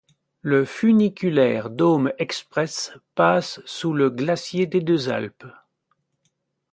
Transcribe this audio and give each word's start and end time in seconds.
Le 0.41 0.65
Funiculaire 0.65 1.69
Dôme 1.69 2.11
Express 2.17 2.91
passe 3.13 3.61
sous 3.67 3.93
le 3.93 4.09
glacier 4.09 4.65
des 4.65 4.81
Deux 4.81 5.09
Alpes. 5.09 5.45